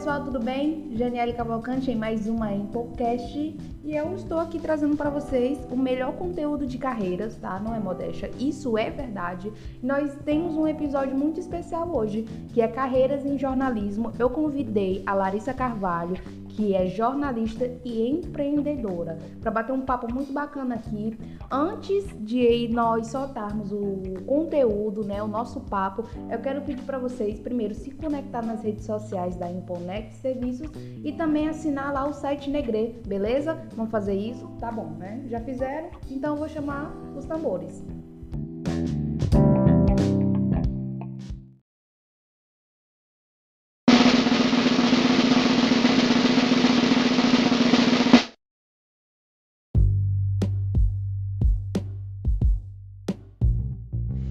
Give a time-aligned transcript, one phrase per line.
[0.00, 0.92] pessoal, tudo bem?
[0.94, 3.54] Janiele Cavalcante em mais uma em podcast
[3.84, 7.60] e eu estou aqui trazendo para vocês o melhor conteúdo de carreiras, tá?
[7.60, 9.52] Não é modéstia, isso é verdade.
[9.82, 12.22] Nós temos um episódio muito especial hoje,
[12.54, 14.10] que é carreiras em jornalismo.
[14.18, 16.16] Eu convidei a Larissa Carvalho,
[16.56, 21.16] que é jornalista e empreendedora, para bater um papo muito bacana aqui.
[21.50, 27.38] Antes de nós soltarmos o conteúdo, né, o nosso papo, eu quero pedir para vocês
[27.40, 30.70] primeiro se conectar nas redes sociais da Imponex Serviços
[31.04, 33.60] e também assinar lá o site Negre, beleza?
[33.74, 34.46] Vamos fazer isso?
[34.58, 35.22] Tá bom, né?
[35.26, 35.90] Já fizeram?
[36.10, 37.82] Então eu vou chamar os tambores.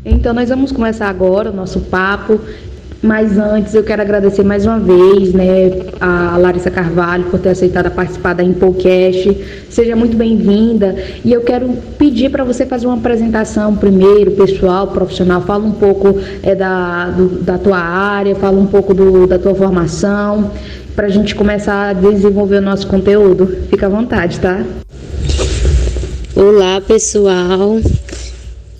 [0.05, 2.39] Então nós vamos começar agora o nosso papo.
[3.01, 7.89] Mas antes eu quero agradecer mais uma vez, né, a Larissa Carvalho por ter aceitado
[7.91, 9.37] participar da Impocast.
[9.69, 10.97] Seja muito bem-vinda.
[11.23, 15.39] E eu quero pedir para você fazer uma apresentação primeiro, pessoal, profissional.
[15.41, 19.55] Fala um pouco é, da, do, da tua área, fala um pouco do, da tua
[19.55, 20.51] formação,
[20.93, 23.47] para a gente começar a desenvolver o nosso conteúdo.
[23.69, 24.61] Fica à vontade, tá?
[26.35, 27.79] Olá, pessoal.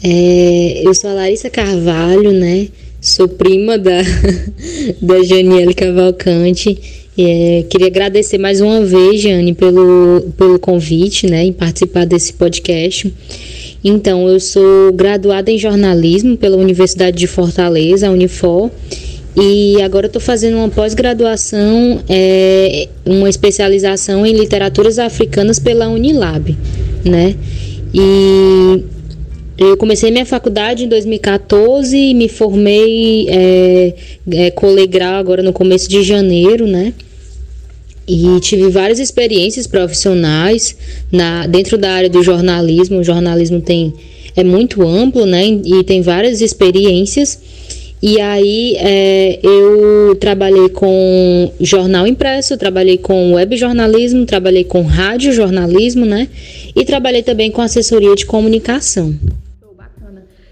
[0.04, 2.68] É, eu sou a Larissa Carvalho, né?
[3.02, 4.02] Sou prima da,
[5.02, 6.78] da Janiele Cavalcante.
[7.18, 13.14] É, queria agradecer mais uma vez, Jane, pelo, pelo convite, né, em participar desse podcast.
[13.84, 18.72] Então, eu sou graduada em jornalismo pela Universidade de Fortaleza, Unifor,
[19.36, 26.58] e agora estou fazendo uma pós-graduação, é, uma especialização em literaturas africanas pela Unilab,
[27.04, 27.36] né?
[27.94, 28.84] E
[29.60, 33.94] eu comecei minha faculdade em 2014 e me formei é,
[34.32, 36.94] é, colegral agora no começo de janeiro, né?
[38.08, 40.78] E tive várias experiências profissionais
[41.12, 43.00] na, dentro da área do jornalismo.
[43.00, 43.94] O jornalismo tem,
[44.34, 45.46] é muito amplo, né?
[45.46, 47.38] E tem várias experiências.
[48.02, 55.34] E aí é, eu trabalhei com jornal impresso, trabalhei com web jornalismo, trabalhei com rádio
[55.34, 56.30] jornalismo, né?
[56.74, 59.14] E trabalhei também com assessoria de comunicação.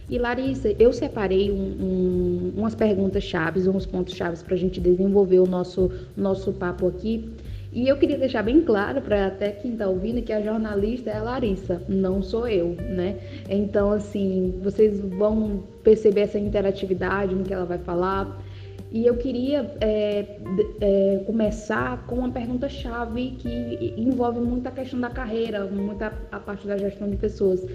[0.10, 4.80] E Larissa, eu separei um, um, umas perguntas chaves, uns pontos chaves para a gente
[4.80, 7.30] desenvolver o nosso, nosso papo aqui.
[7.74, 11.18] E eu queria deixar bem claro para até quem está ouvindo que a jornalista é
[11.18, 13.18] a Larissa, não sou eu, né?
[13.50, 18.42] Então, assim, vocês vão perceber essa interatividade no que ela vai falar.
[18.90, 20.38] E eu queria é,
[20.80, 26.66] é, começar com uma pergunta-chave que envolve muito a questão da carreira, muita a parte
[26.66, 27.66] da gestão de pessoas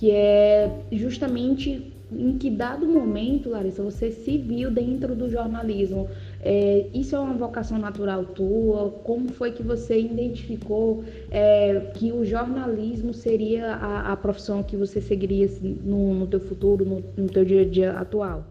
[0.00, 6.08] que é justamente em que dado momento, Larissa, você se viu dentro do jornalismo.
[6.42, 8.88] É, isso é uma vocação natural tua?
[9.04, 15.02] Como foi que você identificou é, que o jornalismo seria a, a, profissão que você
[15.02, 18.46] seguiria assim, no, no teu futuro, no, no teu dia a dia atual?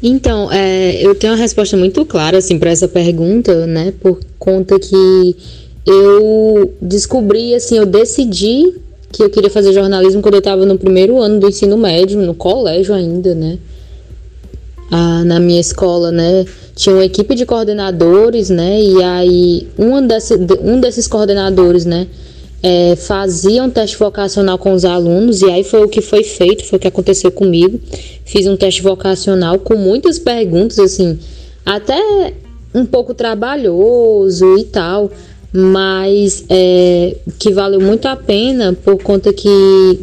[0.00, 3.92] Então, é, eu tenho uma resposta muito clara assim para essa pergunta, né?
[4.00, 5.36] Por conta que
[5.84, 8.80] eu descobri, assim, eu decidi
[9.12, 12.34] que eu queria fazer jornalismo quando eu estava no primeiro ano do ensino médio, no
[12.34, 13.58] colégio ainda, né?
[14.90, 16.44] Ah, na minha escola, né?
[16.74, 18.82] Tinha uma equipe de coordenadores, né?
[18.82, 22.06] E aí uma desse, um desses coordenadores, né?
[22.62, 26.64] É, fazia um teste vocacional com os alunos e aí foi o que foi feito,
[26.64, 27.78] foi o que aconteceu comigo.
[28.24, 31.18] Fiz um teste vocacional com muitas perguntas, assim,
[31.66, 32.32] até
[32.74, 35.10] um pouco trabalhoso e tal
[35.52, 40.00] mas é, que valeu muito a pena por conta que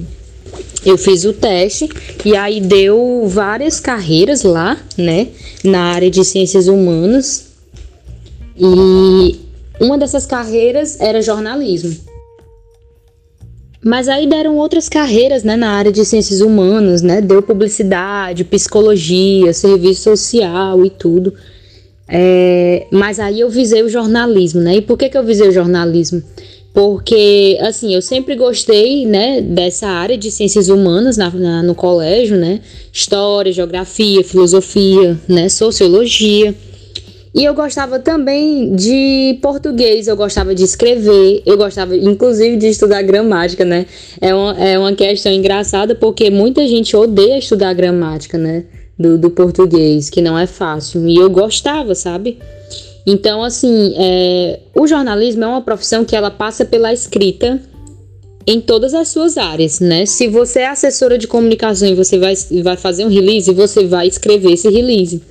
[0.85, 1.89] eu fiz o teste
[2.23, 5.29] e aí deu várias carreiras lá, né,
[5.63, 7.47] na área de ciências humanas.
[8.57, 9.39] E
[9.79, 11.95] uma dessas carreiras era jornalismo.
[13.81, 17.21] Mas aí deram outras carreiras, né, na área de ciências humanas, né?
[17.21, 21.33] Deu publicidade, psicologia, serviço social e tudo.
[22.11, 24.77] É, mas aí eu visei o jornalismo, né?
[24.77, 26.23] E por que, que eu visei o jornalismo?
[26.73, 32.37] Porque, assim, eu sempre gostei, né, dessa área de ciências humanas na, na, no colégio,
[32.37, 32.61] né?
[32.91, 35.49] História, geografia, filosofia, né?
[35.49, 36.55] Sociologia.
[37.33, 43.03] E eu gostava também de português, eu gostava de escrever, eu gostava inclusive de estudar
[43.03, 43.85] gramática, né?
[44.19, 48.63] É uma, é uma questão engraçada porque muita gente odeia estudar gramática, né?
[48.99, 51.07] Do, do português, que não é fácil.
[51.07, 52.37] E eu gostava, sabe?
[53.07, 57.61] Então, assim, é, o jornalismo é uma profissão que ela passa pela escrita
[58.45, 60.05] em todas as suas áreas, né?
[60.05, 64.07] Se você é assessora de comunicação e você vai, vai fazer um release, você vai
[64.07, 65.21] escrever esse release.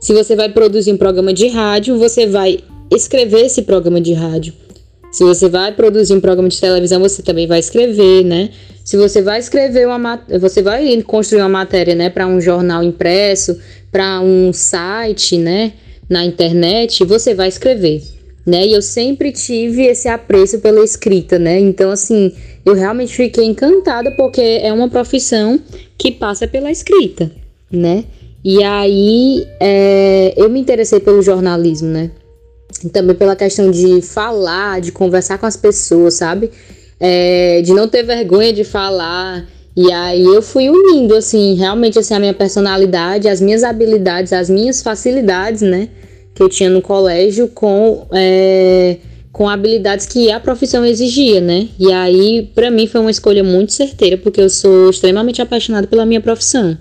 [0.00, 2.60] Se você vai produzir um programa de rádio, você vai
[2.90, 4.54] escrever esse programa de rádio.
[5.10, 8.50] Se você vai produzir um programa de televisão, você também vai escrever, né?
[8.84, 13.58] Se você vai escrever uma você vai construir uma matéria, né, para um jornal impresso,
[13.90, 15.72] para um site, né,
[16.08, 18.02] na internet, você vai escrever,
[18.46, 18.66] né?
[18.66, 21.58] E eu sempre tive esse apreço pela escrita, né?
[21.58, 22.32] Então assim,
[22.64, 25.58] eu realmente fiquei encantada porque é uma profissão
[25.96, 27.30] que passa pela escrita,
[27.70, 28.04] né?
[28.44, 32.10] E aí é, eu me interessei pelo jornalismo, né?
[32.92, 36.50] Também pela questão de falar, de conversar com as pessoas, sabe?
[37.00, 39.46] É, de não ter vergonha de falar.
[39.76, 44.50] E aí eu fui unindo, assim, realmente assim, a minha personalidade, as minhas habilidades, as
[44.50, 45.88] minhas facilidades, né?
[46.34, 48.96] Que eu tinha no colégio com, é,
[49.32, 51.68] com habilidades que a profissão exigia, né?
[51.78, 56.04] E aí, para mim, foi uma escolha muito certeira, porque eu sou extremamente apaixonada pela
[56.04, 56.76] minha profissão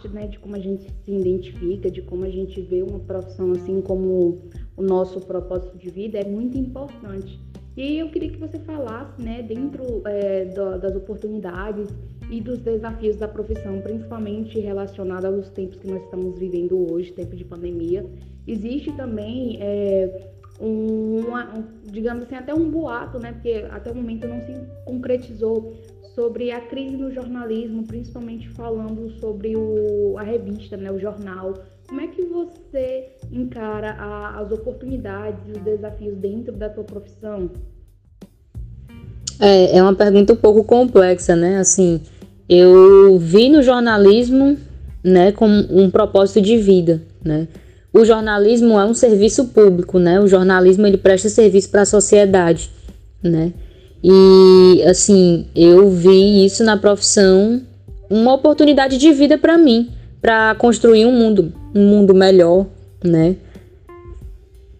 [0.00, 3.52] parte né, de como a gente se identifica, de como a gente vê uma profissão
[3.52, 4.38] assim como
[4.76, 7.38] o nosso propósito de vida é muito importante.
[7.76, 11.88] E eu queria que você falasse, né, dentro é, do, das oportunidades
[12.30, 17.36] e dos desafios da profissão, principalmente relacionado aos tempos que nós estamos vivendo hoje, tempo
[17.36, 18.04] de pandemia.
[18.46, 20.30] Existe também é,
[20.60, 24.52] um, uma, um, digamos assim, até um boato, né, porque até o momento não se
[24.84, 25.72] concretizou
[26.14, 31.54] sobre a crise no jornalismo, principalmente falando sobre o, a revista, né, o jornal.
[31.88, 37.50] Como é que você encara a, as oportunidades e os desafios dentro da sua profissão?
[39.40, 41.58] É, é uma pergunta um pouco complexa, né?
[41.58, 42.00] Assim,
[42.48, 44.56] eu vi no jornalismo,
[45.02, 47.48] né, como um propósito de vida, né?
[47.92, 50.20] O jornalismo é um serviço público, né?
[50.20, 52.70] O jornalismo ele presta serviço para a sociedade,
[53.22, 53.52] né?
[54.02, 57.60] E assim, eu vi isso na profissão
[58.08, 62.66] uma oportunidade de vida para mim, para construir um mundo, um mundo melhor,
[63.04, 63.36] né?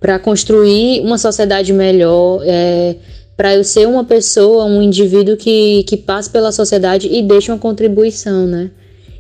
[0.01, 2.97] Para construir uma sociedade melhor, é,
[3.37, 7.59] para eu ser uma pessoa, um indivíduo que, que passa pela sociedade e deixa uma
[7.59, 8.71] contribuição, né?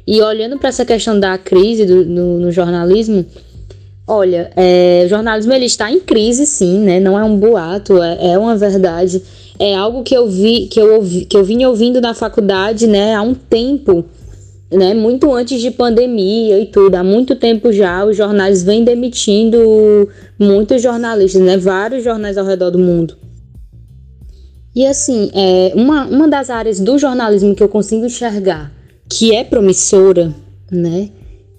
[0.06, 3.24] E olhando para essa questão da crise do, no, no jornalismo,
[4.06, 6.98] olha, é, o jornalismo ele está em crise, sim, né?
[6.98, 9.22] Não é um boato, é, é uma verdade
[9.60, 13.14] é algo que eu vi, que eu ouvi, que eu vinha ouvindo na faculdade, né,
[13.14, 14.06] há um tempo,
[14.72, 20.08] né, muito antes de pandemia e tudo, há muito tempo já os jornais vêm demitindo
[20.38, 23.18] muitos jornalistas, né, vários jornais ao redor do mundo.
[24.74, 28.72] E assim, é, uma, uma das áreas do jornalismo que eu consigo enxergar
[29.10, 30.34] que é promissora,
[30.72, 31.10] né,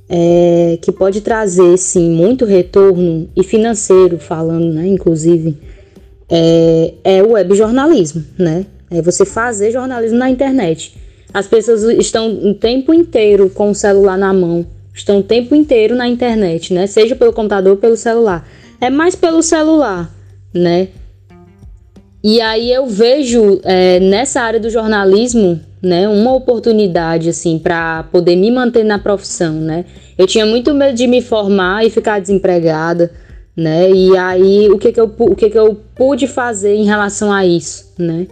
[0.09, 5.55] é, que pode trazer, sim, muito retorno e financeiro, falando, né, inclusive,
[6.31, 8.65] é, é o web jornalismo, né?
[8.89, 10.95] É você fazer jornalismo na internet.
[11.33, 15.95] As pessoas estão o tempo inteiro com o celular na mão, estão o tempo inteiro
[15.95, 16.87] na internet, né?
[16.87, 18.47] Seja pelo computador ou pelo celular.
[18.79, 20.09] É mais pelo celular,
[20.53, 20.87] né?
[22.23, 28.35] E aí eu vejo é, nessa área do jornalismo, né, uma oportunidade assim para poder
[28.35, 29.85] me manter na profissão, né?
[30.15, 33.11] Eu tinha muito medo de me formar e ficar desempregada,
[33.55, 33.89] né?
[33.91, 37.45] E aí o que que eu, o que que eu pude fazer em relação a
[37.45, 38.27] isso, né?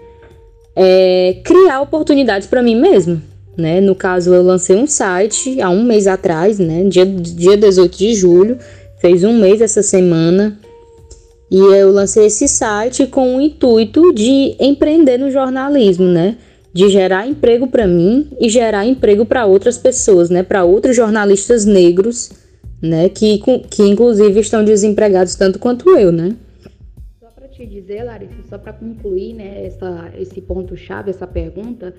[0.76, 3.22] É criar oportunidades para mim mesmo,
[3.58, 3.82] né?
[3.82, 6.84] No caso eu lancei um site há um mês atrás, né?
[6.84, 8.58] Dia, dia 18 de julho,
[9.00, 10.58] fez um mês essa semana.
[11.52, 16.38] E eu lancei esse site com o intuito de empreender no jornalismo, né?
[16.72, 20.44] De gerar emprego para mim e gerar emprego para outras pessoas, né?
[20.44, 22.30] Para outros jornalistas negros
[22.82, 23.10] né?
[23.10, 26.36] Que, que inclusive estão desempregados tanto quanto eu, né?
[27.20, 31.94] Só para te dizer, Larissa, só para concluir, né, essa, esse ponto-chave, essa pergunta,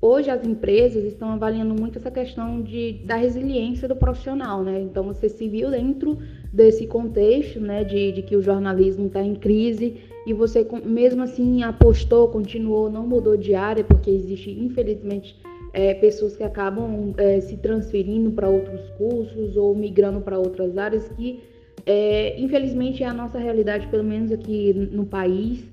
[0.00, 4.80] hoje as empresas estão avaliando muito essa questão de, da resiliência do profissional, né?
[4.80, 6.18] Então você se viu dentro
[6.52, 11.62] desse contexto, né, de, de que o jornalismo está em crise e você mesmo assim
[11.62, 15.36] apostou, continuou, não mudou de área, porque existe, infelizmente,
[15.76, 21.06] é, pessoas que acabam é, se transferindo para outros cursos ou migrando para outras áreas
[21.08, 21.42] que,
[21.84, 25.70] é, infelizmente, é a nossa realidade, pelo menos aqui no país.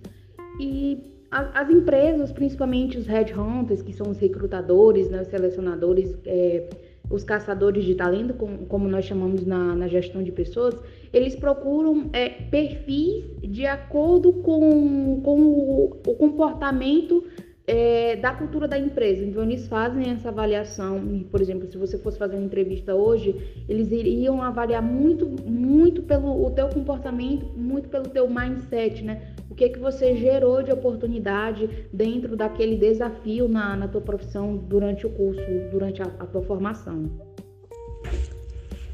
[0.60, 1.00] E
[1.32, 6.68] as, as empresas, principalmente os headhunters, que são os recrutadores, né, os selecionadores, é,
[7.10, 10.76] os caçadores de talento, como, como nós chamamos na, na, gestão de pessoas,
[11.14, 17.24] eles procuram é, perfis de acordo com, com o, o comportamento
[17.66, 19.24] é, da cultura da empresa.
[19.24, 21.24] Então, eles fazem essa avaliação.
[21.32, 23.36] Por exemplo, se você fosse fazer uma entrevista hoje,
[23.70, 29.22] eles iriam avaliar muito, muito pelo o teu comportamento, muito pelo teu mindset, né?
[29.50, 34.58] O que é que você gerou de oportunidade dentro daquele desafio na, na tua profissão
[34.58, 35.42] durante o curso,
[35.72, 37.10] durante a, a tua formação.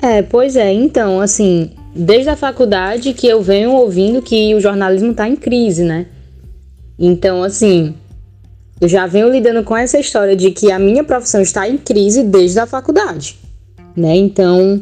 [0.02, 0.72] É, pois é.
[0.72, 5.84] Então, assim, desde a faculdade que eu venho ouvindo que o jornalismo está em crise,
[5.84, 6.06] né?
[6.98, 7.96] Então, assim,
[8.82, 12.24] eu já venho lidando com essa história de que a minha profissão está em crise
[12.24, 13.38] desde a faculdade,
[13.96, 14.16] né?
[14.16, 14.82] Então,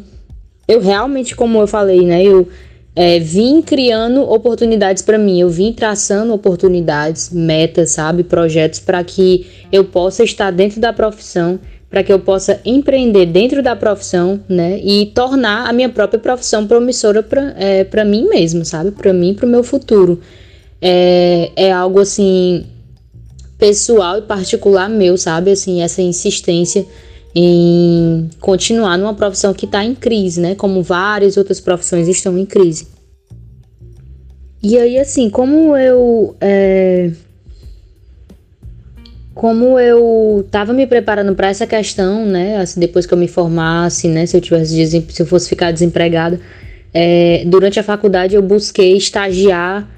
[0.66, 2.22] eu realmente, como eu falei, né?
[2.22, 2.48] Eu
[2.94, 9.46] é, vim criando oportunidades para mim, eu vim traçando oportunidades, metas, sabe, projetos para que
[9.72, 14.78] eu possa estar dentro da profissão, para que eu possa empreender dentro da profissão, né,
[14.82, 19.46] e tornar a minha própria profissão promissora para é, mim mesmo, sabe, para mim, para
[19.46, 20.20] o meu futuro.
[20.82, 22.66] É, é algo assim
[23.58, 26.86] pessoal e particular meu, sabe, assim, essa insistência
[27.34, 30.54] em continuar numa profissão que está em crise, né?
[30.54, 32.86] Como várias outras profissões estão em crise.
[34.62, 36.34] E aí, assim, como eu.
[36.40, 37.10] É,
[39.34, 42.56] como eu estava me preparando para essa questão, né?
[42.56, 44.26] Assim, depois que eu me formasse, né?
[44.26, 46.40] Se eu tivesse se eu fosse ficar desempregada,
[46.92, 49.88] é, durante a faculdade eu busquei estagiar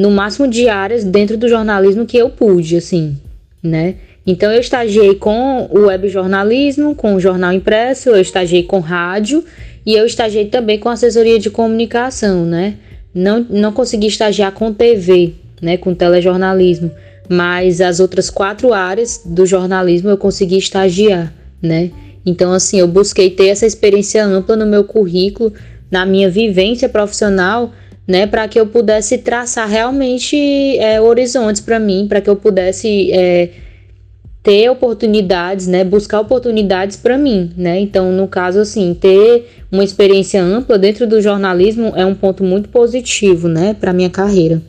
[0.00, 3.18] no máximo de áreas dentro do jornalismo que eu pude, assim,
[3.62, 3.96] né?
[4.26, 9.44] Então eu estagiei com o web jornalismo, com o jornal impresso, eu estagiei com rádio
[9.84, 12.76] e eu estagiei também com assessoria de comunicação, né?
[13.14, 16.90] Não, não consegui estagiar com TV, né, com telejornalismo,
[17.28, 21.30] mas as outras quatro áreas do jornalismo eu consegui estagiar,
[21.60, 21.90] né?
[22.24, 25.52] Então assim, eu busquei ter essa experiência ampla no meu currículo,
[25.90, 27.72] na minha vivência profissional,
[28.10, 30.36] né, para que eu pudesse traçar realmente
[30.78, 33.50] é, horizontes para mim, para que eu pudesse é,
[34.42, 37.78] ter oportunidades, né, buscar oportunidades para mim, né?
[37.78, 42.68] Então, no caso assim, ter uma experiência ampla dentro do jornalismo é um ponto muito
[42.68, 44.60] positivo, né, para minha carreira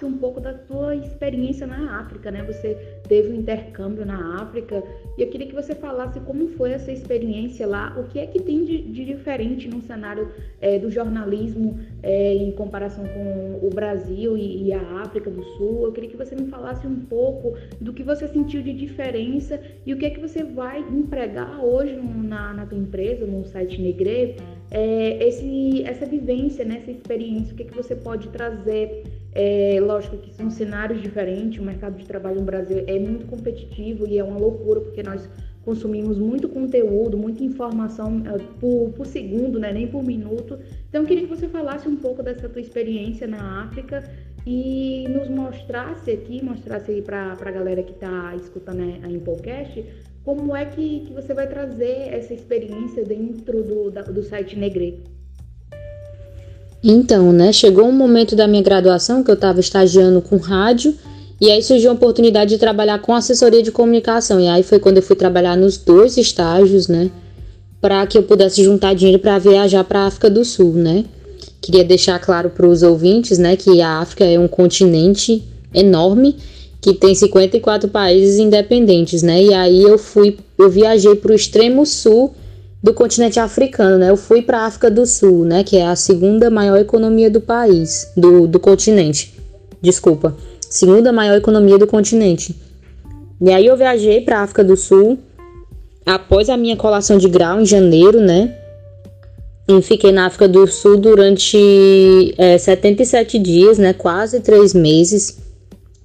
[0.00, 2.42] falasse um pouco da sua experiência na África, né?
[2.44, 2.76] Você
[3.10, 4.84] teve um intercâmbio na África
[5.18, 8.40] e eu queria que você falasse como foi essa experiência lá, o que é que
[8.40, 10.28] tem de, de diferente no cenário
[10.60, 15.82] é, do jornalismo é, em comparação com o Brasil e, e, a África do Sul.
[15.82, 19.92] Eu queria que você me falasse um pouco do que você sentiu de diferença e
[19.92, 24.36] o que é que você vai empregar hoje na, na tua empresa, no site Negre,
[24.70, 29.78] é, esse, essa vivência, né, essa experiência, o que é que você pode trazer é,
[29.80, 34.18] lógico que são cenários diferentes, o mercado de trabalho no Brasil é muito competitivo e
[34.18, 35.28] é uma loucura porque nós
[35.64, 40.58] consumimos muito conteúdo, muita informação é, por, por segundo, né, nem por minuto.
[40.88, 44.02] Então eu queria que você falasse um pouco dessa tua experiência na África
[44.46, 49.84] e nos mostrasse aqui, mostrasse aí para a galera que está escutando a, a Impocast,
[50.24, 55.02] como é que, que você vai trazer essa experiência dentro do, da, do site Negre.
[56.82, 60.94] Então, né, chegou um momento da minha graduação que eu estava estagiando com rádio
[61.40, 64.40] e aí surgiu a oportunidade de trabalhar com assessoria de comunicação.
[64.40, 67.10] E aí foi quando eu fui trabalhar nos dois estágios, né,
[67.80, 71.04] para que eu pudesse juntar dinheiro para viajar para a África do Sul, né?
[71.62, 75.42] Queria deixar claro para os ouvintes, né, que a África é um continente
[75.74, 76.36] enorme
[76.80, 79.42] que tem 54 países independentes, né?
[79.42, 82.34] E aí eu fui, eu viajei para o extremo sul
[82.82, 84.10] do continente africano, né?
[84.10, 85.62] Eu fui para a África do Sul, né?
[85.62, 89.34] Que é a segunda maior economia do país, do, do continente.
[89.82, 92.56] Desculpa, segunda maior economia do continente.
[93.40, 95.18] E aí eu viajei para a África do Sul
[96.06, 98.56] após a minha colação de grau em janeiro, né?
[99.68, 103.92] E fiquei na África do Sul durante é, 77 dias, né?
[103.92, 105.38] Quase três meses.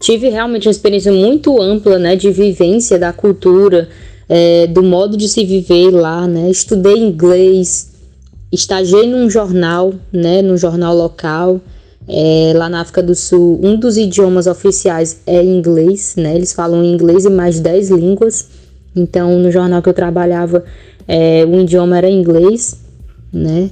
[0.05, 2.15] Tive realmente uma experiência muito ampla, né?
[2.15, 3.89] De vivência da cultura,
[4.29, 6.47] é, do modo de se viver lá, né?
[6.47, 7.91] Estudei inglês,
[8.51, 10.43] estagiei num jornal, né?
[10.43, 11.59] Num jornal local,
[12.07, 13.59] é, lá na África do Sul.
[13.63, 16.35] Um dos idiomas oficiais é inglês, né?
[16.35, 18.47] Eles falam inglês e mais 10 línguas.
[18.95, 20.65] Então, no jornal que eu trabalhava,
[21.07, 22.79] é, o idioma era inglês,
[23.33, 23.71] né?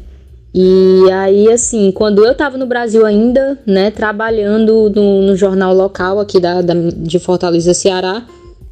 [0.54, 6.20] E aí, assim, quando eu tava no Brasil ainda, né, trabalhando no, no jornal local
[6.20, 8.24] aqui da, da, de Fortaleza, Ceará,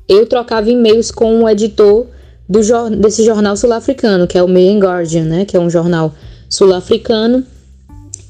[0.07, 2.05] eu trocava e-mails com o editor
[2.47, 2.59] do,
[2.97, 5.45] desse jornal sul-africano, que é o Mail Guardian, né?
[5.45, 6.13] Que é um jornal
[6.47, 7.43] sul-africano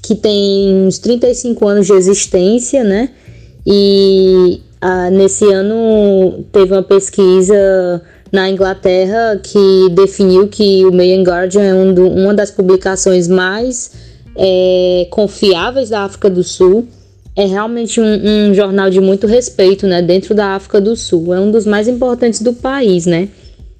[0.02, 3.10] que tem uns 35 anos de existência, né?
[3.66, 11.64] E ah, nesse ano teve uma pesquisa na Inglaterra que definiu que o Mail Guardian
[11.64, 13.92] é um do, uma das publicações mais
[14.36, 16.88] é, confiáveis da África do Sul
[17.36, 21.34] é realmente um, um, jornal de muito respeito, né, dentro da África do Sul.
[21.34, 23.30] É um dos mais importantes do país, né?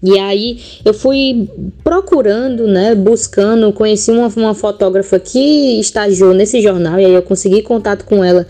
[0.04, 1.48] E aí eu fui
[1.84, 7.62] procurando, né, buscando, conheci uma, uma fotógrafa que estagiou nesse jornal e aí eu consegui
[7.62, 8.48] contato com ela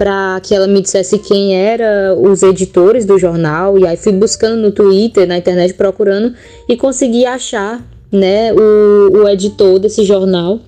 [0.00, 3.78] para que ela me dissesse quem eram os editores do jornal.
[3.78, 6.34] E aí fui buscando no Twitter, na internet procurando
[6.66, 10.58] e consegui achar né, o, o editor desse jornal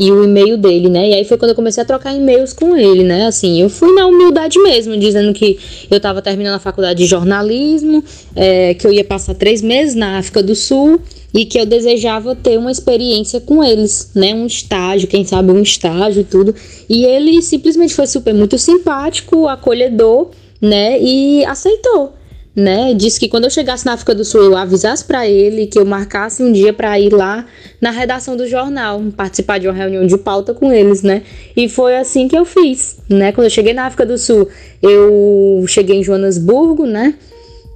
[0.00, 1.10] e o e-mail dele, né?
[1.10, 3.26] E aí foi quando eu comecei a trocar e-mails com ele, né?
[3.26, 5.58] Assim, eu fui na humildade mesmo, dizendo que
[5.90, 8.02] eu estava terminando a faculdade de jornalismo,
[8.34, 11.02] é, que eu ia passar três meses na África do Sul
[11.34, 14.32] e que eu desejava ter uma experiência com eles, né?
[14.34, 16.54] Um estágio, quem sabe um estágio e tudo.
[16.88, 20.30] E ele simplesmente foi super muito simpático, acolhedor,
[20.62, 20.98] né?
[20.98, 22.14] E aceitou
[22.54, 22.92] né?
[22.94, 25.84] Disse que quando eu chegasse na África do Sul, eu avisasse para ele que eu
[25.84, 27.46] marcasse um dia para ir lá
[27.80, 31.22] na redação do jornal, participar de uma reunião de pauta com eles, né?
[31.56, 33.32] E foi assim que eu fiz, né?
[33.32, 34.48] Quando eu cheguei na África do Sul,
[34.82, 37.14] eu cheguei em Joanesburgo, né?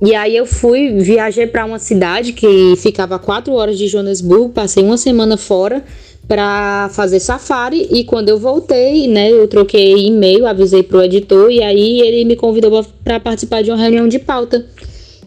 [0.03, 4.83] E aí eu fui, viajei para uma cidade que ficava quatro horas de Joanesburgo, passei
[4.83, 5.83] uma semana fora
[6.27, 11.63] para fazer safari e quando eu voltei, né, eu troquei e-mail, avisei pro editor e
[11.63, 14.65] aí ele me convidou para participar de uma reunião de pauta.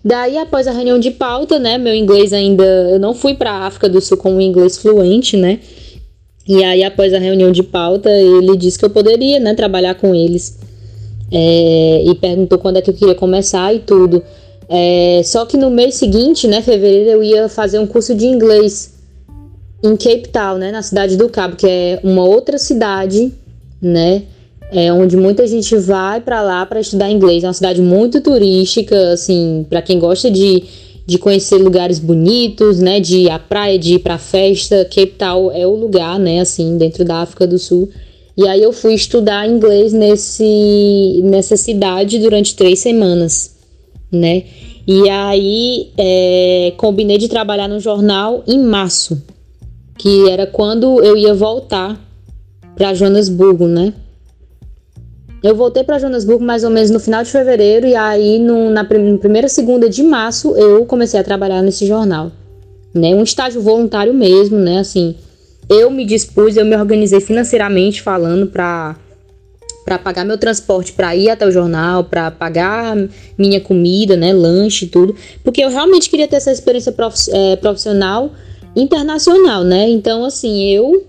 [0.03, 3.87] Daí após a reunião de pauta, né, meu inglês ainda eu não fui para África
[3.87, 5.59] do Sul com o inglês fluente, né?
[6.47, 10.15] E aí após a reunião de pauta, ele disse que eu poderia, né, trabalhar com
[10.15, 10.57] eles.
[11.29, 14.23] É, e perguntou quando é que eu queria começar e tudo.
[14.69, 18.96] É, só que no mês seguinte, né, fevereiro, eu ia fazer um curso de inglês
[19.83, 23.31] em Cape Town, né, na cidade do Cabo, que é uma outra cidade,
[23.81, 24.23] né,
[24.71, 27.43] é onde muita gente vai para lá para estudar inglês.
[27.43, 30.63] É uma cidade muito turística, assim, para quem gosta de,
[31.05, 34.83] de conhecer lugares bonitos, né, de ir à praia, de ir para festa.
[34.85, 37.89] Cape Town é o lugar, né, assim, dentro da África do Sul.
[38.35, 43.55] E aí eu fui estudar inglês nesse, nessa cidade durante três semanas,
[44.11, 44.43] né?
[44.85, 49.21] E aí é, combinei de trabalhar no jornal em março,
[49.97, 51.99] que era quando eu ia voltar
[52.75, 53.93] para Joanesburgo, né?
[55.43, 58.83] Eu voltei para Joanesburgo mais ou menos no final de fevereiro e aí no, na
[58.83, 62.31] prim primeira segunda de março eu comecei a trabalhar nesse jornal,
[62.93, 63.13] né?
[63.15, 64.79] Um estágio voluntário mesmo, né?
[64.79, 65.15] Assim,
[65.69, 68.95] eu me dispus, eu me organizei financeiramente falando para
[69.85, 72.93] para pagar meu transporte para ir até o jornal, para pagar
[73.37, 76.93] minha comida, né, lanche e tudo, porque eu realmente queria ter essa experiência
[77.31, 78.33] é, profissional
[78.77, 79.89] internacional, né?
[79.89, 81.03] Então, assim, eu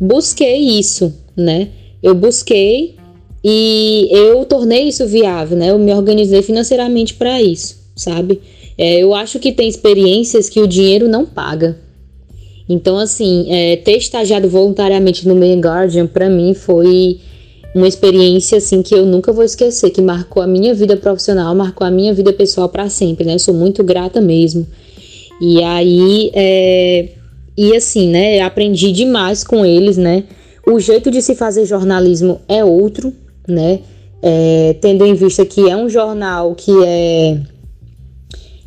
[0.00, 1.68] busquei isso, né?
[2.02, 2.96] Eu busquei
[3.44, 5.70] e eu tornei isso viável, né?
[5.70, 8.40] Eu me organizei financeiramente para isso, sabe?
[8.78, 11.78] É, eu acho que tem experiências que o dinheiro não paga.
[12.68, 17.20] Então, assim, é, ter estagiado voluntariamente no Main Guardian, para mim, foi
[17.74, 21.86] uma experiência, assim, que eu nunca vou esquecer, que marcou a minha vida profissional, marcou
[21.86, 23.34] a minha vida pessoal para sempre, né?
[23.34, 24.66] Eu sou muito grata mesmo.
[25.44, 27.08] E aí, é,
[27.58, 30.22] e assim, né, aprendi demais com eles, né?
[30.64, 33.12] O jeito de se fazer jornalismo é outro,
[33.48, 33.80] né?
[34.22, 37.40] É, tendo em vista que é um jornal que é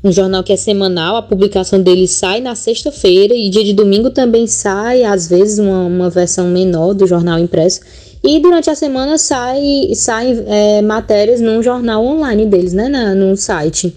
[0.03, 4.09] um jornal que é semanal, a publicação dele sai na sexta-feira e dia de domingo
[4.09, 7.79] também sai, às vezes, uma, uma versão menor do jornal impresso.
[8.21, 12.89] E durante a semana sai, sai é, matérias num jornal online deles, né?
[12.89, 13.95] Na, no site.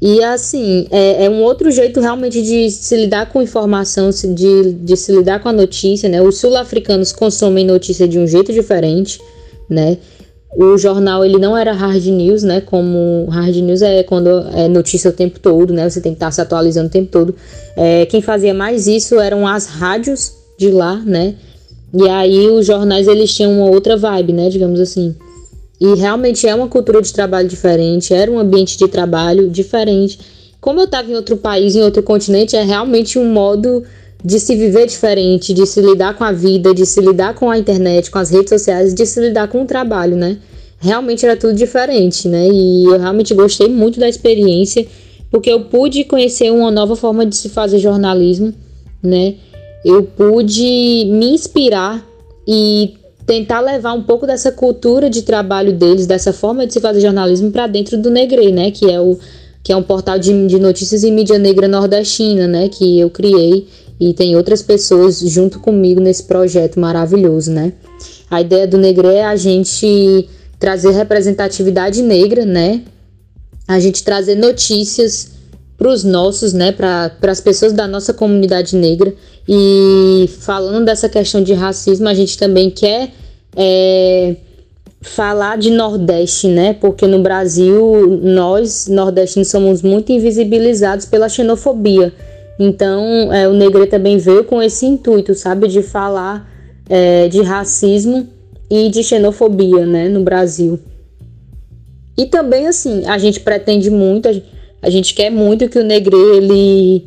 [0.00, 4.96] E assim, é, é, um outro jeito realmente de se lidar com informação, de, de
[4.96, 6.22] se lidar com a notícia, né?
[6.22, 9.20] Os sul-africanos consomem notícia de um jeito diferente,
[9.68, 9.98] né?
[10.56, 12.60] O jornal ele não era hard news, né?
[12.60, 15.90] Como hard news é quando é notícia o tempo todo, né?
[15.90, 17.34] Você tem que estar se atualizando o tempo todo.
[17.76, 21.34] É, quem fazia mais isso eram as rádios de lá, né?
[21.92, 24.48] E aí os jornais eles tinham uma outra vibe, né?
[24.48, 25.14] Digamos assim.
[25.80, 30.18] E realmente é uma cultura de trabalho diferente, era um ambiente de trabalho diferente.
[30.60, 33.84] Como eu estava em outro país, em outro continente, é realmente um modo
[34.24, 37.56] de se viver diferente, de se lidar com a vida, de se lidar com a
[37.56, 40.38] internet, com as redes sociais, de se lidar com o trabalho, né?
[40.80, 42.48] Realmente era tudo diferente, né?
[42.48, 44.86] E eu realmente gostei muito da experiência,
[45.30, 48.52] porque eu pude conhecer uma nova forma de se fazer jornalismo,
[49.00, 49.34] né?
[49.84, 52.04] Eu pude me inspirar
[52.46, 52.94] e
[53.28, 57.50] tentar levar um pouco dessa cultura de trabalho deles, dessa forma de se fazer jornalismo
[57.50, 58.70] para dentro do Negre, né?
[58.70, 59.18] Que é o
[59.62, 62.70] que é um portal de, de notícias e mídia negra nordestina, né?
[62.70, 63.68] Que eu criei
[64.00, 67.74] e tem outras pessoas junto comigo nesse projeto maravilhoso, né?
[68.30, 70.26] A ideia do Negre é a gente
[70.58, 72.80] trazer representatividade negra, né?
[73.66, 75.32] A gente trazer notícias
[75.78, 79.14] para os nossos, né, para as pessoas da nossa comunidade negra.
[79.48, 83.12] E falando dessa questão de racismo, a gente também quer
[83.56, 84.34] é,
[85.00, 86.74] falar de Nordeste, né?
[86.74, 92.12] Porque no Brasil nós nordestinos somos muito invisibilizados pela xenofobia.
[92.58, 96.50] Então é, o Negre também veio com esse intuito, sabe, de falar
[96.90, 98.26] é, de racismo
[98.68, 100.80] e de xenofobia, né, no Brasil.
[102.16, 104.28] E também assim a gente pretende muito
[104.80, 107.06] a gente quer muito que o Negre ele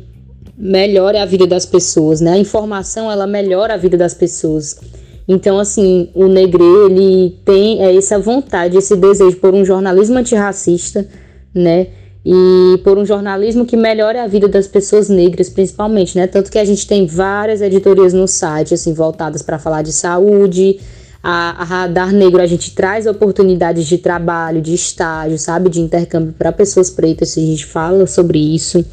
[0.56, 2.32] melhore a vida das pessoas, né?
[2.32, 4.78] A informação ela melhora a vida das pessoas.
[5.26, 11.08] Então, assim, o Negre ele tem é, essa vontade, esse desejo por um jornalismo antirracista,
[11.54, 11.88] né?
[12.24, 16.26] E por um jornalismo que melhore a vida das pessoas negras, principalmente, né?
[16.26, 20.78] Tanto que a gente tem várias editorias no site, assim, voltadas para falar de saúde.
[21.22, 25.70] A, a Radar Negro a gente traz oportunidades de trabalho, de estágio, sabe?
[25.70, 28.84] De intercâmbio para pessoas pretas, a gente fala sobre isso.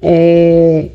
[0.00, 0.88] É,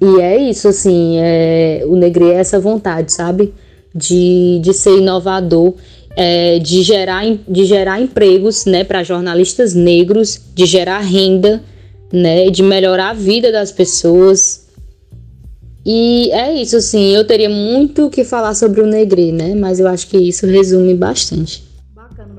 [0.00, 3.52] e é isso, assim, é, o Negre é essa vontade, sabe?
[3.94, 5.74] De, de ser inovador,
[6.14, 11.62] é, de, gerar, de gerar empregos né, para jornalistas negros, de gerar renda,
[12.12, 14.65] né, de melhorar a vida das pessoas.
[15.88, 19.54] E é isso, assim, eu teria muito o que falar sobre o Negre, né?
[19.54, 21.66] Mas eu acho que isso resume bastante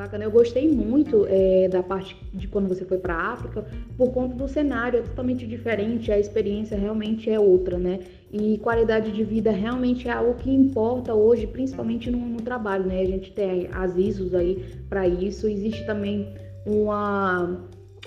[0.07, 0.23] bacana.
[0.23, 3.65] Eu gostei muito é, da parte de quando você foi para a África,
[3.97, 7.99] por conta do cenário é totalmente diferente, a experiência realmente é outra, né?
[8.31, 13.01] E qualidade de vida realmente é algo que importa hoje, principalmente no, no trabalho, né?
[13.01, 15.47] A gente tem as ISOs aí para isso.
[15.47, 16.33] Existe também
[16.65, 17.59] uma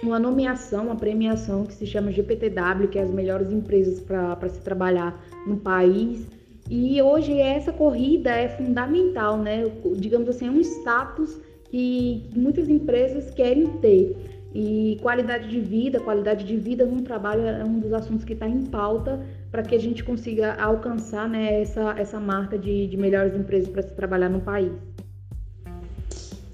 [0.02, 4.60] uma nomeação, uma premiação que se chama GPTW, que é as melhores empresas para se
[4.60, 6.26] trabalhar no país.
[6.68, 9.64] E hoje essa corrida é fundamental, né?
[9.96, 14.16] Digamos assim, é um status que muitas empresas querem ter.
[14.52, 18.48] E qualidade de vida, qualidade de vida no trabalho é um dos assuntos que está
[18.48, 23.34] em pauta para que a gente consiga alcançar né, essa, essa marca de, de melhores
[23.34, 24.72] empresas para se trabalhar no país.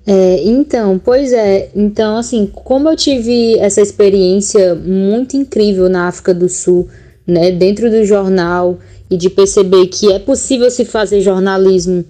[0.07, 1.71] É, então, pois é.
[1.75, 6.89] Então, assim, como eu tive essa experiência muito incrível na África do Sul,
[7.27, 8.79] né, dentro do jornal,
[9.11, 12.05] e de perceber que é possível se fazer jornalismo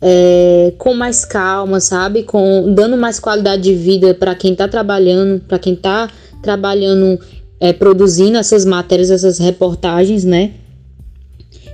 [0.00, 2.22] é, com mais calma, sabe?
[2.22, 6.10] Com dando mais qualidade de vida para quem está trabalhando, para quem está
[6.42, 7.18] trabalhando,
[7.60, 10.52] é, produzindo essas matérias, essas reportagens, né?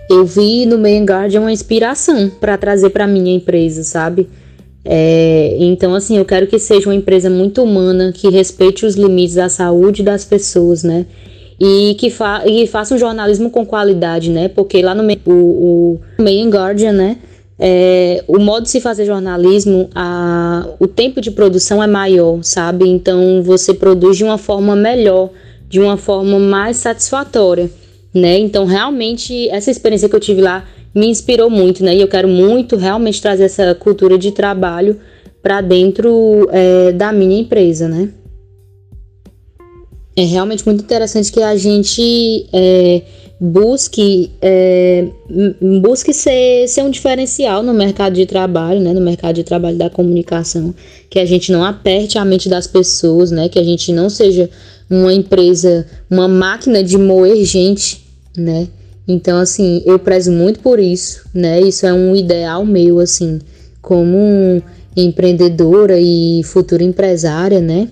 [0.09, 4.29] Eu vi no Main Guardian uma inspiração para trazer para minha empresa, sabe?
[4.85, 9.37] É, então, assim, eu quero que seja uma empresa muito humana, que respeite os limites
[9.37, 11.07] da saúde das pessoas, né?
[11.59, 14.49] E que fa e faça um jornalismo com qualidade, né?
[14.49, 17.19] Porque lá no o, o Main Guardian, né?
[17.59, 22.89] é, o modo de se fazer jornalismo, a, o tempo de produção é maior, sabe?
[22.89, 25.31] Então você produz de uma forma melhor,
[25.69, 27.71] de uma forma mais satisfatória,
[28.13, 28.39] né?
[28.39, 30.65] Então realmente essa experiência que eu tive lá
[30.95, 31.95] me inspirou muito, né?
[31.95, 34.99] E eu quero muito realmente trazer essa cultura de trabalho
[35.43, 38.11] para dentro é, da minha empresa, né?
[40.17, 43.03] É realmente muito interessante que a gente é,
[43.41, 45.09] busque, é,
[45.81, 49.91] busque ser, ser um diferencial no mercado de trabalho, né, no mercado de trabalho da
[49.91, 50.75] comunicação,
[51.11, 54.49] que a gente não aperte a mente das pessoas, né, que a gente não seja
[54.89, 58.05] uma empresa, uma máquina de moer gente,
[58.37, 58.69] né.
[59.07, 63.39] Então, assim, eu prezo muito por isso, né, isso é um ideal meu, assim,
[63.83, 64.63] como
[64.97, 67.91] empreendedora e futura empresária, né,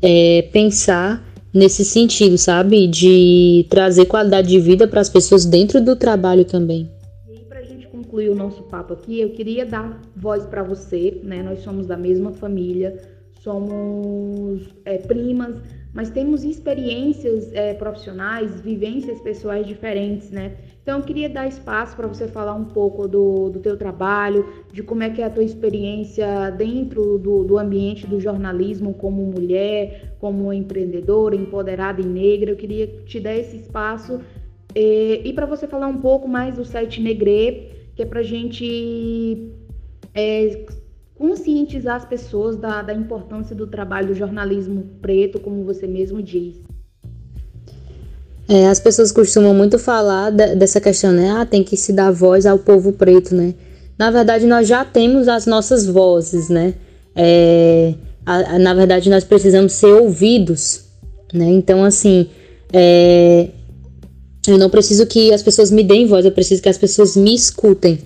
[0.00, 2.86] é pensar nesse sentido, sabe?
[2.86, 6.90] De trazer qualidade de vida para as pessoas dentro do trabalho também.
[7.28, 11.20] E para a gente concluir o nosso papo aqui, eu queria dar voz para você,
[11.22, 11.42] né?
[11.42, 12.96] Nós somos da mesma família,
[13.42, 15.56] somos é, primas,
[15.92, 20.56] mas temos experiências é, profissionais, vivências pessoais diferentes, né?
[20.82, 24.82] Então, eu queria dar espaço para você falar um pouco do, do teu trabalho, de
[24.82, 30.14] como é que é a tua experiência dentro do, do ambiente do jornalismo como mulher,
[30.18, 32.52] como empreendedora, empoderada e negra.
[32.52, 34.20] Eu queria te dar esse espaço
[34.74, 39.50] e, e para você falar um pouco mais do site Negre, que é para gente
[40.14, 40.64] é,
[41.18, 46.54] conscientizar as pessoas da, da importância do trabalho do jornalismo preto, como você mesmo diz.
[48.48, 51.30] É, as pessoas costumam muito falar de, dessa questão, né?
[51.30, 53.52] Ah, tem que se dar voz ao povo preto, né?
[53.98, 56.74] Na verdade, nós já temos as nossas vozes, né?
[57.14, 60.84] É, a, a, na verdade, nós precisamos ser ouvidos,
[61.34, 61.50] né?
[61.50, 62.30] Então, assim,
[62.72, 63.48] é,
[64.46, 67.34] eu não preciso que as pessoas me deem voz, eu preciso que as pessoas me
[67.34, 67.98] escutem.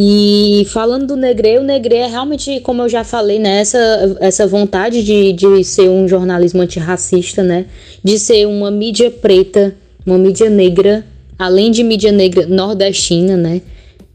[0.00, 4.46] E falando do Negre, o Negre é realmente, como eu já falei, né, essa, essa
[4.46, 7.66] vontade de, de ser um jornalismo antirracista, né,
[8.04, 9.74] de ser uma mídia preta,
[10.06, 11.04] uma mídia negra,
[11.36, 13.60] além de mídia negra nordestina, né,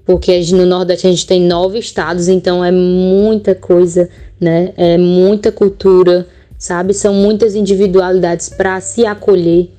[0.05, 4.07] porque no Nordeste a gente tem nove estados, então é muita coisa,
[4.39, 6.25] né, é muita cultura,
[6.57, 9.69] sabe, são muitas individualidades para se acolher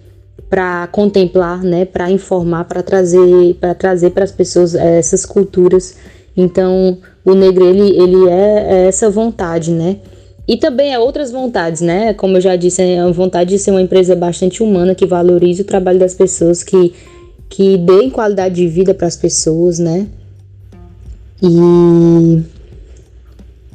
[0.55, 5.97] para contemplar, né, para informar, para trazer, para trazer para as pessoas eh, essas culturas.
[6.37, 9.97] Então, o negro ele, ele é, é essa vontade, né,
[10.47, 12.14] e também é outras vontades, né?
[12.14, 15.62] Como eu já disse, é a vontade de ser uma empresa bastante humana, que valorize
[15.62, 16.95] o trabalho das pessoas, que,
[17.49, 20.07] que dê qualidade de vida para as pessoas, né?
[21.43, 22.43] E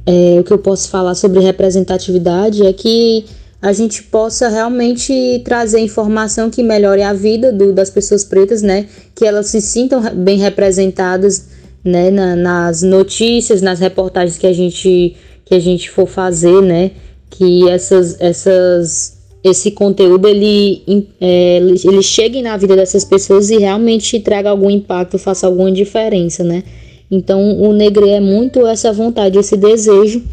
[0.06, 3.26] é, o que eu posso falar sobre representatividade é que
[3.62, 8.88] a gente possa realmente trazer informação que melhore a vida do, das pessoas pretas, né?
[9.14, 11.48] Que elas se sintam bem representadas,
[11.84, 12.10] né?
[12.10, 16.92] Na, nas notícias, nas reportagens que a gente que a gente for fazer, né?
[17.30, 24.20] Que essas, essas, esse conteúdo ele, é, ele chegue na vida dessas pessoas e realmente
[24.20, 26.64] traga algum impacto, faça alguma diferença, né?
[27.12, 30.24] Então o Negre é muito essa vontade, esse desejo,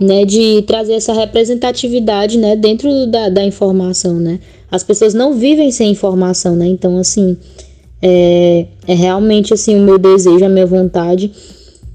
[0.00, 4.40] né, de trazer essa representatividade, né, dentro da, da informação, né?
[4.70, 6.66] As pessoas não vivem sem informação, né?
[6.66, 7.36] Então assim
[8.00, 11.32] é, é realmente assim o meu desejo, a minha vontade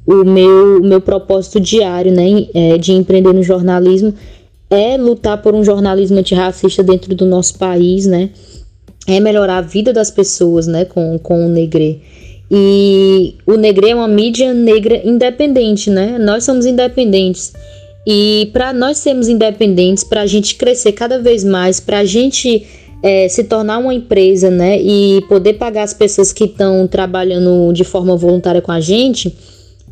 [0.05, 4.13] o meu, o meu propósito diário né, é, de empreender no jornalismo
[4.69, 8.31] é lutar por um jornalismo antirracista dentro do nosso país, né?
[9.05, 12.01] É melhorar a vida das pessoas, né, com, com o Negre.
[12.49, 16.17] E o Negre é uma mídia negra independente, né?
[16.17, 17.53] Nós somos independentes.
[18.05, 22.67] E para nós sermos independentes, para a gente crescer cada vez mais, para a gente
[23.01, 27.83] é, se tornar uma empresa, né, e poder pagar as pessoas que estão trabalhando de
[27.83, 29.33] forma voluntária com a gente,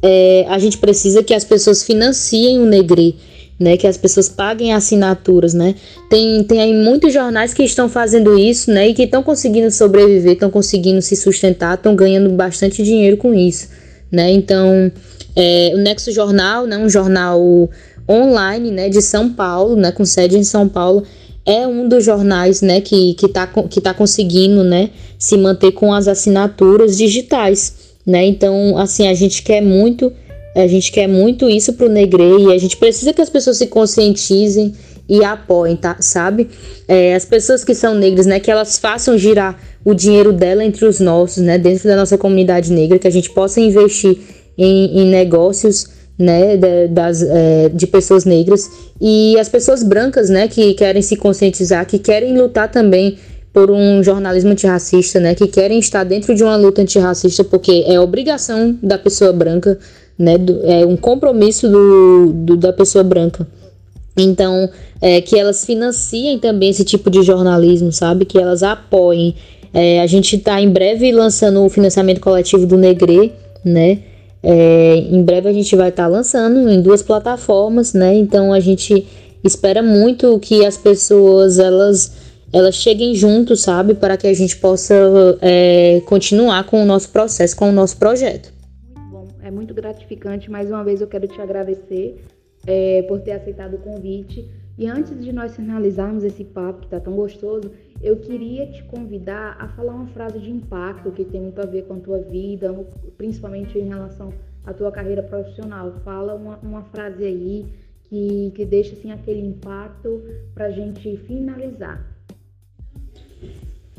[0.02, 3.16] é, a gente precisa que as pessoas financiem o Negri,
[3.60, 3.78] né?
[3.78, 5.76] Que as pessoas paguem assinaturas, né?
[6.10, 8.90] Tem, tem aí muitos jornais que estão fazendo isso, né?
[8.90, 13.70] E que estão conseguindo sobreviver, estão conseguindo se sustentar, estão ganhando bastante dinheiro com isso,
[14.12, 14.32] né?
[14.32, 14.92] Então,
[15.36, 16.78] é, o Nexo Jornal, né?
[16.78, 17.70] Um jornal
[18.12, 18.90] online, né?
[18.90, 19.92] De São Paulo, né?
[19.92, 21.04] Com sede em São Paulo,
[21.46, 22.82] é um dos jornais, né?
[22.82, 24.90] Que, que, tá, que tá conseguindo, né?
[25.18, 28.26] Se manter com as assinaturas digitais né?
[28.26, 30.12] Então, assim, a gente quer muito,
[30.56, 33.68] a gente quer muito isso pro Negre e a gente precisa que as pessoas se
[33.68, 34.74] conscientizem
[35.08, 35.98] e apoiem, tá?
[36.00, 36.50] Sabe?
[36.88, 38.40] É, as pessoas que são negras, né?
[38.40, 41.58] Que elas façam girar o dinheiro dela entre os nossos, né?
[41.58, 44.18] Dentro da nossa comunidade negra, que a gente possa investir
[44.58, 46.58] em, em negócios, né?
[46.58, 48.70] De, das, é, de pessoas negras
[49.00, 50.48] e as pessoas brancas, né?
[50.48, 53.18] Que querem se conscientizar, que querem lutar também
[53.54, 58.00] por um jornalismo antirracista, né, que querem estar dentro de uma luta antirracista porque é
[58.00, 59.78] obrigação da pessoa branca,
[60.18, 63.46] né, do, é um compromisso do, do, da pessoa branca.
[64.18, 64.70] Então,
[65.02, 68.26] é, que elas financiem também esse tipo de jornalismo, sabe?
[68.26, 69.36] Que elas apoiem.
[69.74, 73.32] É, a gente está em breve lançando o financiamento coletivo do Negre,
[73.64, 74.00] né?
[74.44, 78.16] É, em breve a gente vai estar tá lançando em duas plataformas, né?
[78.16, 79.08] Então a gente
[79.44, 82.20] espera muito que as pessoas elas
[82.54, 84.94] elas cheguem juntos, sabe, para que a gente possa
[85.42, 88.52] é, continuar com o nosso processo, com o nosso projeto.
[88.94, 90.52] Muito bom, é muito gratificante.
[90.52, 92.22] Mais uma vez eu quero te agradecer
[92.68, 94.46] é, por ter aceitado o convite.
[94.82, 97.70] E antes de nós finalizarmos esse papo que está tão gostoso,
[98.02, 101.84] eu queria te convidar a falar uma frase de impacto que tem muito a ver
[101.84, 102.76] com a tua vida,
[103.16, 104.34] principalmente em relação
[104.66, 105.94] à tua carreira profissional.
[106.04, 107.68] Fala uma, uma frase aí
[108.10, 110.20] que, que deixa assim, aquele impacto
[110.56, 112.04] para a gente finalizar.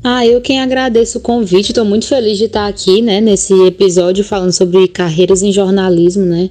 [0.02, 4.24] Ah, eu quem agradeço o convite, estou muito feliz de estar aqui, né, nesse episódio
[4.24, 6.50] falando sobre carreiras em jornalismo, né.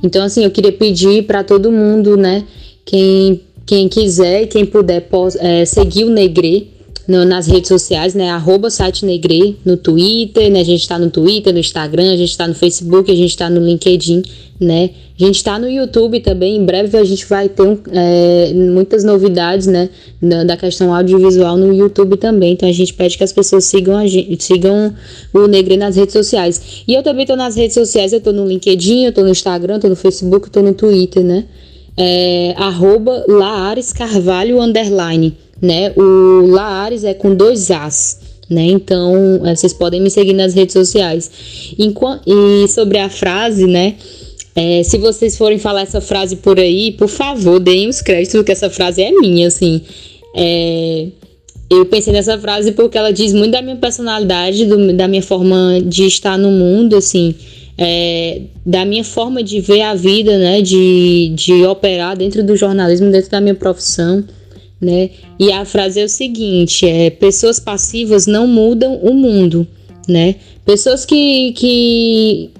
[0.00, 2.46] Então, assim, eu queria pedir para todo mundo, né,
[2.84, 5.08] quem, quem quiser e quem puder
[5.40, 6.74] é, seguir o Negre
[7.06, 11.10] no, nas redes sociais, né, arroba site Negre no Twitter, né, a gente está no
[11.10, 14.22] Twitter, no Instagram, a gente está no Facebook, a gente está no LinkedIn,
[14.58, 18.52] né, a gente está no YouTube também, em breve a gente vai ter um, é,
[18.54, 22.54] muitas novidades, né, da, da, questão audiovisual no YouTube também.
[22.54, 24.94] Então a gente pede que as pessoas sigam a gente, sigam
[25.32, 26.82] o Negre nas redes sociais.
[26.88, 29.76] E eu também estou nas redes sociais, eu estou no LinkedIn, eu estou no Instagram,
[29.76, 31.44] estou no Facebook, estou no Twitter, né?
[31.96, 35.92] É, arroba Laares Carvalho underline, né?
[35.96, 38.20] O Laares é com dois As.
[38.50, 38.66] Né?
[38.66, 41.30] Então, é, vocês podem me seguir nas redes sociais.
[41.78, 43.94] e sobre a frase, né?
[44.54, 48.52] É, se vocês forem falar essa frase por aí, por favor, deem os créditos, porque
[48.52, 49.80] essa frase é minha, assim.
[50.36, 51.06] É,
[51.68, 55.80] eu pensei nessa frase porque ela diz muito da minha personalidade, do, da minha forma
[55.84, 57.34] de estar no mundo, assim,
[57.76, 63.10] é, da minha forma de ver a vida, né, de, de operar dentro do jornalismo,
[63.10, 64.24] dentro da minha profissão,
[64.80, 65.10] né.
[65.38, 69.66] E a frase é o seguinte: é, pessoas passivas não mudam o mundo,
[70.08, 70.36] né.
[70.64, 72.50] Pessoas que, que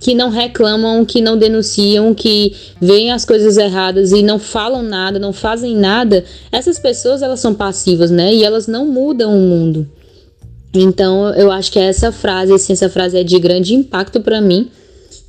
[0.00, 5.18] que não reclamam, que não denunciam, que veem as coisas erradas e não falam nada,
[5.18, 8.34] não fazem nada, essas pessoas elas são passivas, né?
[8.34, 9.86] E elas não mudam o mundo.
[10.72, 14.70] Então, eu acho que essa frase, assim, essa frase é de grande impacto para mim,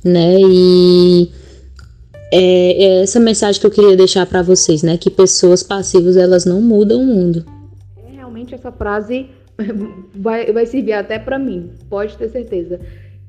[0.04, 0.36] né?
[0.40, 1.30] E
[2.32, 4.96] é, é essa mensagem que eu queria deixar para vocês, né?
[4.96, 7.44] Que pessoas passivas elas não mudam o mundo.
[7.96, 9.26] É, realmente essa frase
[10.14, 12.80] vai, vai servir até para mim, pode ter certeza.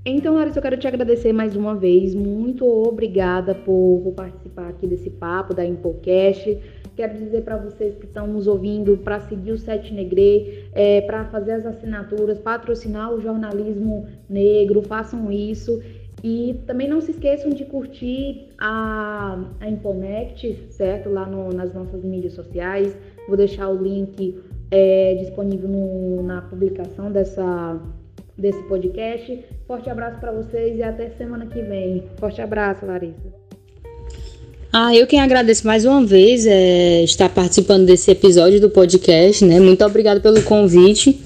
[0.06, 2.14] Então, Larissa, eu quero te agradecer mais uma vez.
[2.14, 6.60] Muito obrigada por, participar aqui desse papo da Impocast.
[6.94, 11.24] Quero dizer para vocês que estão nos ouvindo para seguir o Sete Negre, é, para
[11.26, 15.82] fazer as assinaturas, patrocinar o jornalismo negro, façam isso.
[16.22, 21.10] E também não se esqueçam de curtir a, a Imponect, certo?
[21.10, 22.94] Lá no, nas nossas mídias sociais.
[23.26, 24.38] Vou deixar o link
[24.70, 27.82] é, disponível no, na publicação dessa,
[28.38, 29.44] desse podcast.
[29.68, 32.04] Forte abraço para vocês e até semana que vem.
[32.20, 33.44] Forte abraço, Larissa.
[34.72, 39.60] Ah, eu quem agradeço mais uma vez é, estar participando desse episódio do podcast, né?
[39.60, 41.22] Muito obrigada pelo convite.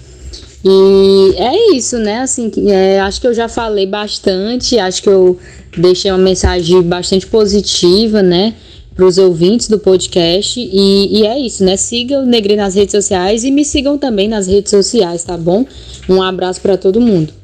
[0.65, 2.19] E é isso, né?
[2.19, 5.39] Assim, é, acho que eu já falei bastante, acho que eu
[5.77, 8.53] deixei uma mensagem bastante positiva, né?
[8.97, 10.59] Para os ouvintes do podcast.
[10.59, 11.77] E, e, é isso, né?
[11.77, 15.65] Siga o Negre nas redes sociais e me sigam também nas redes sociais, tá bom?
[16.09, 17.36] Um abraço para todo mundo.